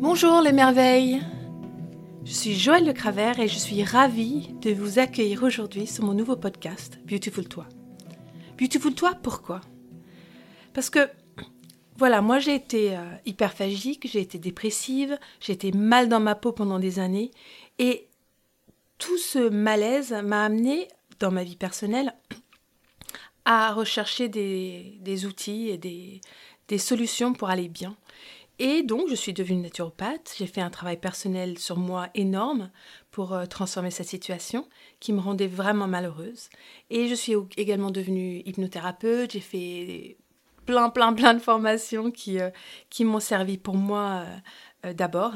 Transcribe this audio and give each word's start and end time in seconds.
Bonjour 0.00 0.40
les 0.40 0.52
merveilles 0.52 1.20
Je 2.24 2.32
suis 2.32 2.54
Joëlle 2.54 2.86
Le 2.86 2.94
Cravert 2.94 3.38
et 3.38 3.48
je 3.48 3.58
suis 3.58 3.84
ravie 3.84 4.54
de 4.62 4.72
vous 4.72 4.98
accueillir 4.98 5.42
aujourd'hui 5.42 5.86
sur 5.86 6.04
mon 6.04 6.14
nouveau 6.14 6.36
podcast 6.36 6.98
Beautiful 7.04 7.46
Toi. 7.46 7.66
Beautiful 8.58 8.94
Toi, 8.94 9.12
pourquoi? 9.22 9.60
Parce 10.72 10.88
que, 10.88 11.06
voilà, 11.98 12.22
moi 12.22 12.38
j'ai 12.38 12.54
été 12.54 12.96
euh, 12.96 13.02
hyperphagique, 13.26 14.08
j'ai 14.10 14.22
été 14.22 14.38
dépressive, 14.38 15.18
j'ai 15.38 15.52
été 15.52 15.70
mal 15.70 16.08
dans 16.08 16.18
ma 16.18 16.34
peau 16.34 16.52
pendant 16.52 16.78
des 16.78 16.98
années 16.98 17.30
et 17.78 18.08
tout 18.96 19.18
ce 19.18 19.50
malaise 19.50 20.16
m'a 20.24 20.46
amené 20.46 20.88
dans 21.18 21.30
ma 21.30 21.44
vie 21.44 21.56
personnelle 21.56 22.14
à 23.44 23.74
rechercher 23.74 24.30
des, 24.30 25.26
outils 25.26 25.68
et 25.68 25.76
des, 25.76 26.22
des 26.68 26.78
solutions 26.78 27.34
pour 27.34 27.50
aller 27.50 27.68
bien. 27.68 27.98
Et 28.62 28.82
donc, 28.82 29.08
je 29.08 29.14
suis 29.14 29.32
devenue 29.32 29.62
naturopathe. 29.62 30.34
J'ai 30.36 30.46
fait 30.46 30.60
un 30.60 30.68
travail 30.68 30.98
personnel 30.98 31.58
sur 31.58 31.78
moi 31.78 32.10
énorme 32.14 32.70
pour 33.10 33.32
euh, 33.32 33.46
transformer 33.46 33.90
cette 33.90 34.08
situation 34.08 34.68
qui 35.00 35.14
me 35.14 35.18
rendait 35.18 35.46
vraiment 35.46 35.88
malheureuse. 35.88 36.50
Et 36.90 37.08
je 37.08 37.14
suis 37.14 37.32
également 37.56 37.90
devenue 37.90 38.42
hypnothérapeute. 38.44 39.32
J'ai 39.32 39.40
fait 39.40 40.18
plein, 40.66 40.90
plein, 40.90 41.14
plein 41.14 41.32
de 41.32 41.38
formations 41.38 42.10
qui, 42.10 42.38
euh, 42.38 42.50
qui 42.90 43.06
m'ont 43.06 43.18
servi 43.18 43.56
pour 43.56 43.76
moi 43.76 44.26
euh, 44.84 44.92
d'abord. 44.92 45.32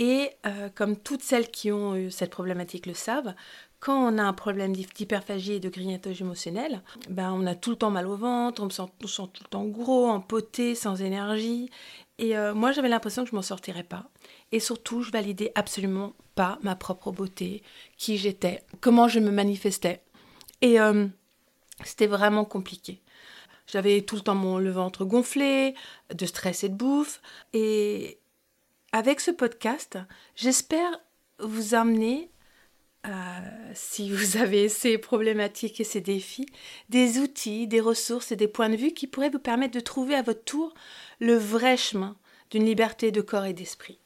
Et 0.00 0.30
comme 0.76 0.96
toutes 0.96 1.22
celles 1.22 1.50
qui 1.50 1.72
ont 1.72 1.96
eu 1.96 2.12
cette 2.12 2.30
problématique 2.30 2.86
le 2.86 2.94
savent, 2.94 3.34
quand 3.80 4.12
on 4.12 4.18
a 4.18 4.22
un 4.22 4.32
problème 4.32 4.74
d'hyperphagie 4.74 5.54
et 5.54 5.60
de 5.60 5.68
grignotage 5.68 6.20
émotionnel, 6.20 6.82
ben 7.08 7.32
on 7.32 7.46
a 7.46 7.54
tout 7.54 7.70
le 7.70 7.76
temps 7.76 7.90
mal 7.90 8.06
au 8.06 8.16
ventre, 8.16 8.62
on 8.62 8.70
se 8.70 8.82
sent, 8.82 9.28
tout 9.32 9.42
le 9.44 9.48
temps 9.48 9.64
gros, 9.64 10.08
empoté, 10.08 10.74
sans 10.74 11.00
énergie. 11.00 11.70
Et 12.18 12.36
euh, 12.36 12.54
moi, 12.54 12.72
j'avais 12.72 12.88
l'impression 12.88 13.22
que 13.22 13.30
je 13.30 13.36
m'en 13.36 13.42
sortirais 13.42 13.84
pas. 13.84 14.10
Et 14.50 14.58
surtout, 14.58 15.02
je 15.02 15.12
validais 15.12 15.52
absolument 15.54 16.14
pas 16.34 16.58
ma 16.62 16.74
propre 16.74 17.12
beauté, 17.12 17.62
qui 17.96 18.18
j'étais, 18.18 18.62
comment 18.80 19.06
je 19.06 19.20
me 19.20 19.30
manifestais. 19.30 20.02
Et 20.60 20.80
euh, 20.80 21.06
c'était 21.84 22.08
vraiment 22.08 22.44
compliqué. 22.44 23.00
J'avais 23.68 24.02
tout 24.02 24.16
le 24.16 24.22
temps 24.22 24.34
mon, 24.34 24.58
le 24.58 24.70
ventre 24.70 25.04
gonflé, 25.04 25.74
de 26.12 26.26
stress 26.26 26.64
et 26.64 26.68
de 26.68 26.74
bouffe. 26.74 27.20
Et 27.52 28.18
avec 28.92 29.20
ce 29.20 29.30
podcast, 29.30 29.98
j'espère 30.34 31.00
vous 31.38 31.74
amener 31.74 32.30
euh, 33.06 33.10
si 33.74 34.10
vous 34.10 34.36
avez 34.40 34.68
ces 34.68 34.98
problématiques 34.98 35.80
et 35.80 35.84
ces 35.84 36.00
défis, 36.00 36.46
des 36.88 37.18
outils, 37.18 37.66
des 37.66 37.80
ressources 37.80 38.32
et 38.32 38.36
des 38.36 38.48
points 38.48 38.70
de 38.70 38.76
vue 38.76 38.92
qui 38.92 39.06
pourraient 39.06 39.30
vous 39.30 39.38
permettre 39.38 39.74
de 39.74 39.80
trouver 39.80 40.14
à 40.14 40.22
votre 40.22 40.44
tour 40.44 40.74
le 41.20 41.34
vrai 41.34 41.76
chemin 41.76 42.16
d'une 42.50 42.64
liberté 42.64 43.12
de 43.12 43.20
corps 43.20 43.44
et 43.44 43.52
d'esprit. 43.52 43.98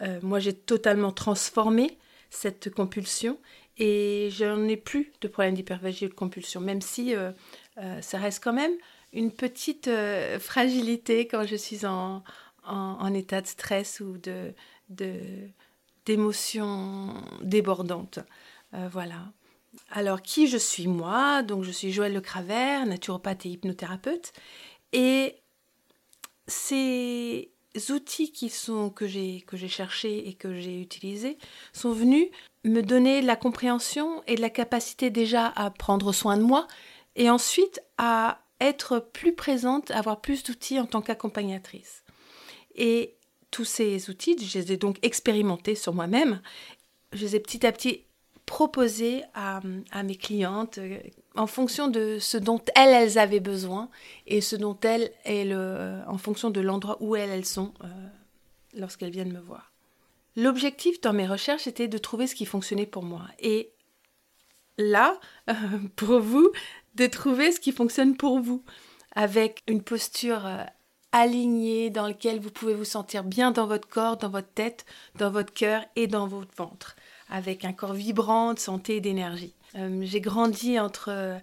Euh, 0.00 0.20
moi, 0.22 0.38
j'ai 0.38 0.54
totalement 0.54 1.12
transformé 1.12 1.98
cette 2.30 2.72
compulsion 2.72 3.38
et 3.78 4.28
je 4.30 4.44
n'en 4.44 4.68
ai 4.68 4.76
plus 4.76 5.12
de 5.20 5.28
problème 5.28 5.54
d'hyperphagie 5.54 6.06
ou 6.06 6.08
de 6.08 6.14
compulsion, 6.14 6.60
même 6.60 6.80
si 6.80 7.14
euh, 7.14 7.32
ça 8.00 8.18
reste 8.18 8.44
quand 8.44 8.52
même 8.52 8.72
une 9.12 9.32
petite 9.32 9.90
fragilité 10.38 11.26
quand 11.26 11.44
je 11.44 11.56
suis 11.56 11.84
en, 11.84 12.22
en, 12.70 13.12
état 13.14 13.40
de 13.40 13.46
stress 13.46 14.00
ou 14.00 14.18
de, 14.18 14.54
d'émotions 16.06 17.14
débordantes. 17.42 18.20
Euh, 18.74 18.88
voilà. 18.90 19.32
Alors, 19.90 20.22
qui 20.22 20.46
je 20.48 20.56
suis 20.56 20.88
moi? 20.88 21.42
Donc, 21.42 21.64
je 21.64 21.70
suis 21.70 21.92
Joëlle 21.92 22.14
Le 22.14 22.20
Cravert, 22.20 22.86
naturopathe 22.86 23.46
et 23.46 23.50
hypnothérapeute. 23.50 24.32
Et 24.92 25.36
ces 26.46 27.52
outils 27.90 28.32
qui 28.32 28.48
sont, 28.48 28.90
que 28.90 29.06
j'ai 29.06 29.68
cherchés 29.68 30.28
et 30.28 30.34
que 30.34 30.54
j'ai 30.54 30.80
utilisés 30.80 31.38
sont 31.72 31.92
venus 31.92 32.28
me 32.64 32.82
donner 32.82 33.22
de 33.22 33.26
la 33.26 33.36
compréhension 33.36 34.22
et 34.26 34.34
de 34.34 34.40
la 34.40 34.50
capacité 34.50 35.10
déjà 35.10 35.46
à 35.46 35.70
prendre 35.70 36.12
soin 36.12 36.36
de 36.36 36.42
moi 36.42 36.66
et 37.16 37.30
ensuite 37.30 37.80
à 37.96 38.42
être 38.60 38.98
plus 38.98 39.34
présente, 39.34 39.90
avoir 39.90 40.20
plus 40.20 40.42
d'outils 40.42 40.78
en 40.78 40.86
tant 40.86 41.00
qu'accompagnatrice. 41.00 42.04
Et 42.74 43.16
tous 43.50 43.64
ces 43.64 44.10
outils, 44.10 44.36
je 44.38 44.58
les 44.58 44.72
ai 44.72 44.76
donc 44.76 44.98
expérimentés 45.02 45.74
sur 45.74 45.94
moi-même. 45.94 46.40
Je 47.12 47.24
les 47.24 47.36
ai 47.36 47.40
petit 47.40 47.66
à 47.66 47.72
petit 47.72 48.04
proposés 48.46 49.22
à, 49.34 49.60
mes 50.02 50.16
clientes 50.16 50.78
euh, 50.78 50.98
en 51.36 51.46
fonction 51.46 51.86
de 51.86 52.18
ce 52.18 52.36
dont 52.36 52.60
elles, 52.74 53.16
avaient 53.16 53.38
besoin 53.38 53.88
et 54.26 54.40
ce 54.40 54.56
dont 54.56 54.76
elles, 54.82 55.12
elles 55.24 55.56
en 56.08 56.18
fonction 56.18 56.50
de 56.50 56.60
l'endroit 56.60 56.96
où 57.00 57.14
elles, 57.14 57.44
sont 57.44 57.72
euh, 57.84 57.86
lorsqu'elles 58.74 59.12
viennent 59.12 59.32
me 59.32 59.40
voir. 59.40 59.72
L'objectif 60.34 61.00
dans 61.00 61.12
mes 61.12 61.28
recherches 61.28 61.68
était 61.68 61.86
de 61.86 61.98
trouver 61.98 62.26
ce 62.26 62.34
qui 62.34 62.44
fonctionnait 62.44 62.86
pour 62.86 63.04
moi. 63.04 63.22
Et 63.38 63.70
là, 64.78 65.20
pour 65.96 66.18
vous, 66.18 66.50
de 66.96 67.06
trouver 67.06 67.52
ce 67.52 67.60
qui 67.60 67.72
fonctionne 67.72 68.16
pour 68.16 68.40
vous, 68.40 68.64
avec 69.14 69.62
une 69.66 69.82
posture 69.82 70.46
euh, 70.46 70.64
aligné, 71.12 71.90
dans 71.90 72.06
lequel 72.06 72.40
vous 72.40 72.50
pouvez 72.50 72.74
vous 72.74 72.84
sentir 72.84 73.24
bien 73.24 73.50
dans 73.50 73.66
votre 73.66 73.88
corps, 73.88 74.16
dans 74.16 74.30
votre 74.30 74.52
tête, 74.52 74.84
dans 75.16 75.30
votre 75.30 75.52
cœur 75.52 75.84
et 75.96 76.06
dans 76.06 76.26
votre 76.26 76.54
ventre, 76.56 76.96
avec 77.28 77.64
un 77.64 77.72
corps 77.72 77.94
vibrant 77.94 78.54
de 78.54 78.58
santé 78.58 78.96
et 78.96 79.00
d'énergie. 79.00 79.54
Euh, 79.76 80.00
j'ai 80.02 80.20
grandi 80.20 80.78
entre 80.78 81.08
euh, 81.10 81.38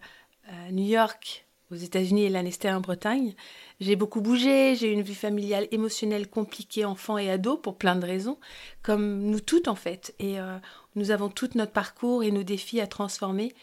New 0.71 0.85
York, 0.85 1.45
aux 1.71 1.75
États-Unis 1.75 2.23
et 2.23 2.29
l'Anester 2.29 2.71
en 2.71 2.79
Bretagne. 2.79 3.35
J'ai 3.79 3.95
beaucoup 3.95 4.21
bougé, 4.21 4.75
j'ai 4.75 4.89
eu 4.89 4.93
une 4.93 5.01
vie 5.01 5.15
familiale 5.15 5.67
émotionnelle 5.71 6.29
compliquée, 6.29 6.85
enfant 6.85 7.17
et 7.17 7.29
ado, 7.29 7.57
pour 7.57 7.77
plein 7.77 7.95
de 7.95 8.05
raisons, 8.05 8.37
comme 8.83 9.19
nous 9.23 9.41
toutes 9.41 9.67
en 9.67 9.75
fait. 9.75 10.15
Et 10.19 10.39
euh, 10.39 10.57
nous 10.95 11.11
avons 11.11 11.29
tout 11.29 11.49
notre 11.55 11.73
parcours 11.73 12.23
et 12.23 12.31
nos 12.31 12.43
défis 12.43 12.79
à 12.79 12.87
transformer. 12.87 13.53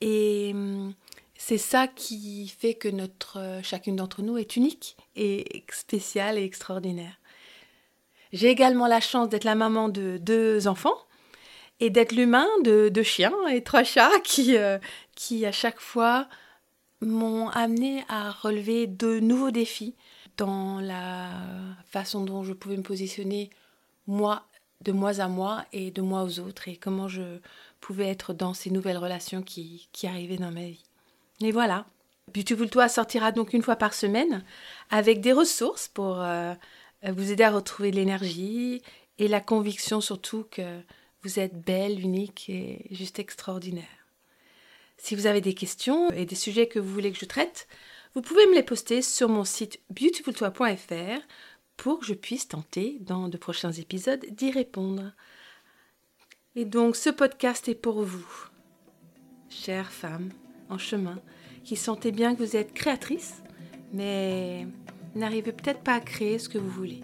Et 0.00 0.52
hum, 0.54 0.94
c'est 1.42 1.56
ça 1.56 1.88
qui 1.88 2.48
fait 2.48 2.74
que 2.74 2.86
notre, 2.88 3.38
euh, 3.38 3.62
chacune 3.62 3.96
d'entre 3.96 4.20
nous 4.20 4.36
est 4.36 4.56
unique 4.56 4.98
et 5.16 5.64
spéciale 5.72 6.36
et 6.36 6.44
extraordinaire. 6.44 7.18
J'ai 8.34 8.48
également 8.50 8.86
la 8.86 9.00
chance 9.00 9.30
d'être 9.30 9.44
la 9.44 9.54
maman 9.54 9.88
de 9.88 10.18
deux 10.18 10.68
enfants 10.68 10.98
et 11.80 11.88
d'être 11.88 12.12
l'humain 12.12 12.46
de 12.62 12.90
deux 12.90 13.02
chiens 13.02 13.32
et 13.48 13.64
trois 13.64 13.84
chats 13.84 14.20
qui, 14.22 14.58
euh, 14.58 14.78
qui 15.16 15.46
à 15.46 15.50
chaque 15.50 15.80
fois 15.80 16.28
m'ont 17.00 17.48
amené 17.48 18.04
à 18.10 18.30
relever 18.30 18.86
de 18.86 19.18
nouveaux 19.18 19.50
défis 19.50 19.96
dans 20.36 20.78
la 20.78 21.30
façon 21.86 22.22
dont 22.22 22.44
je 22.44 22.52
pouvais 22.52 22.76
me 22.76 22.82
positionner 22.82 23.48
moi 24.06 24.44
de 24.82 24.92
moi 24.92 25.20
à 25.20 25.28
moi 25.28 25.64
et 25.72 25.90
de 25.90 26.02
moi 26.02 26.22
aux 26.22 26.38
autres 26.38 26.68
et 26.68 26.76
comment 26.76 27.08
je 27.08 27.40
pouvais 27.80 28.08
être 28.08 28.34
dans 28.34 28.52
ces 28.52 28.70
nouvelles 28.70 28.98
relations 28.98 29.42
qui, 29.42 29.88
qui 29.92 30.06
arrivaient 30.06 30.36
dans 30.36 30.52
ma 30.52 30.66
vie. 30.66 30.89
Et 31.42 31.52
voilà. 31.52 31.86
Beautiful 32.34 32.70
Toi 32.70 32.88
sortira 32.88 33.32
donc 33.32 33.52
une 33.52 33.62
fois 33.62 33.76
par 33.76 33.94
semaine 33.94 34.44
avec 34.90 35.20
des 35.20 35.32
ressources 35.32 35.88
pour 35.88 36.20
euh, 36.20 36.54
vous 37.02 37.32
aider 37.32 37.42
à 37.42 37.50
retrouver 37.50 37.90
l'énergie 37.90 38.82
et 39.18 39.26
la 39.26 39.40
conviction 39.40 40.00
surtout 40.00 40.46
que 40.50 40.80
vous 41.22 41.38
êtes 41.38 41.60
belle, 41.60 42.00
unique 42.00 42.48
et 42.48 42.86
juste 42.90 43.18
extraordinaire. 43.18 43.84
Si 44.96 45.14
vous 45.14 45.26
avez 45.26 45.40
des 45.40 45.54
questions 45.54 46.10
et 46.10 46.24
des 46.24 46.34
sujets 46.34 46.68
que 46.68 46.78
vous 46.78 46.92
voulez 46.92 47.10
que 47.10 47.18
je 47.18 47.24
traite, 47.24 47.66
vous 48.14 48.22
pouvez 48.22 48.46
me 48.46 48.54
les 48.54 48.62
poster 48.62 49.02
sur 49.02 49.28
mon 49.28 49.44
site 49.44 49.80
beautifultoi.fr 49.90 51.20
pour 51.76 52.00
que 52.00 52.06
je 52.06 52.14
puisse 52.14 52.48
tenter 52.48 52.98
dans 53.00 53.28
de 53.28 53.38
prochains 53.38 53.72
épisodes 53.72 54.24
d'y 54.30 54.50
répondre. 54.50 55.12
Et 56.54 56.64
donc 56.64 56.96
ce 56.96 57.10
podcast 57.10 57.68
est 57.68 57.74
pour 57.74 58.02
vous, 58.02 58.26
chères 59.48 59.92
femmes 59.92 60.30
chemin, 60.78 61.18
qui 61.64 61.76
sentez 61.76 62.12
bien 62.12 62.34
que 62.34 62.42
vous 62.42 62.56
êtes 62.56 62.72
créatrice, 62.72 63.42
mais 63.92 64.66
n'arrivez 65.14 65.52
peut-être 65.52 65.80
pas 65.80 65.94
à 65.94 66.00
créer 66.00 66.38
ce 66.38 66.48
que 66.48 66.58
vous 66.58 66.70
voulez. 66.70 67.00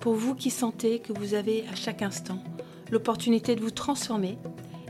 Pour 0.00 0.14
vous 0.14 0.34
qui 0.34 0.50
sentez 0.50 1.00
que 1.00 1.12
vous 1.12 1.34
avez 1.34 1.64
à 1.72 1.74
chaque 1.74 2.02
instant 2.02 2.42
l'opportunité 2.90 3.54
de 3.54 3.60
vous 3.60 3.70
transformer 3.70 4.38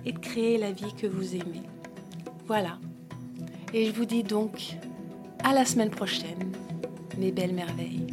et 0.05 0.13
de 0.13 0.19
créer 0.19 0.59
la 0.59 0.73
vie 0.73 0.95
que 0.97 1.07
vous 1.07 1.35
aimez. 1.35 1.63
Voilà. 2.47 2.79
Et 3.75 3.87
je 3.87 3.93
vous 3.93 4.05
dis 4.05 4.23
donc 4.23 4.77
à 5.45 5.53
la 5.53 5.65
semaine 5.65 5.91
prochaine, 5.91 6.53
mes 7.19 7.33
belles 7.33 7.55
merveilles. 7.55 8.07